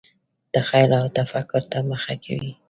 تخیل 0.53 0.91
او 1.01 1.07
تفکر 1.17 1.61
ته 1.71 1.77
مخه 1.89 2.13
کوي. 2.23 2.51